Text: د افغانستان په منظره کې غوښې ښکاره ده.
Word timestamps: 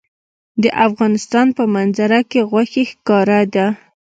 د 0.63 0.65
افغانستان 0.87 1.47
په 1.57 1.63
منظره 1.75 2.19
کې 2.29 2.39
غوښې 2.49 2.83
ښکاره 2.91 3.41
ده. 3.53 3.67